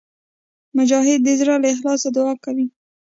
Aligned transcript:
مجاهد 0.77 1.19
د 1.23 1.29
زړه 1.39 1.55
له 1.63 1.67
اخلاصه 1.73 2.07
دعا 2.15 2.33
کوي. 2.45 2.65